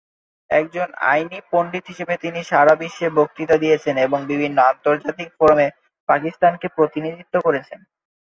একজন 0.49 0.87
আইনি 1.05 1.39
পণ্ডিত 1.51 1.83
হিসেবে, 1.87 2.13
তিনি 2.17 2.39
সারা 2.43 2.73
বিশ্বে 2.75 3.07
বক্তৃতা 3.17 3.55
দিয়েছেন 3.57 3.95
এবং 3.97 4.19
বিভিন্ন 4.25 4.57
আন্তর্জাতিক 4.71 5.29
ফোরামে 5.37 5.67
পাকিস্তানকে 6.09 6.67
প্রতিনিধিত্ব 6.77 7.35
করেছেন। 7.45 7.79